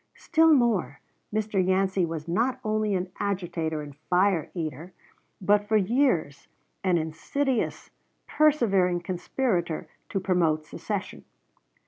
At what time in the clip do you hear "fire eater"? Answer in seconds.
4.09-4.93